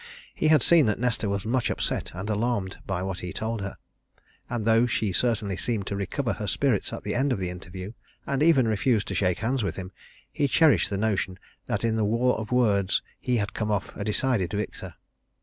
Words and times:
He 0.33 0.47
had 0.47 0.63
seen 0.63 0.87
that 0.87 0.97
Nesta 0.97 1.29
was 1.29 1.45
much 1.45 1.69
upset 1.69 2.11
and 2.15 2.27
alarmed 2.27 2.79
by 2.87 3.03
what 3.03 3.19
he 3.19 3.31
told 3.31 3.61
her. 3.61 3.77
And 4.49 4.65
though 4.65 4.87
she 4.87 5.11
certainly 5.13 5.55
seemed 5.55 5.85
to 5.85 5.95
recover 5.95 6.33
her 6.33 6.47
spirits 6.47 6.91
at 6.91 7.03
the 7.03 7.13
end 7.13 7.31
of 7.31 7.37
the 7.37 7.51
interview, 7.51 7.93
and 8.25 8.41
even 8.41 8.67
refused 8.67 9.07
to 9.09 9.13
shake 9.13 9.37
hands 9.37 9.61
with 9.63 9.75
him, 9.75 9.91
he 10.31 10.47
cherished 10.47 10.89
the 10.89 10.97
notion 10.97 11.37
that 11.67 11.83
in 11.83 11.97
the 11.97 12.03
war 12.03 12.35
of 12.39 12.51
words 12.51 13.03
he 13.19 13.37
had 13.37 13.53
come 13.53 13.69
off 13.69 13.95
a 13.95 14.03
decided 14.03 14.51
victor. 14.53 14.95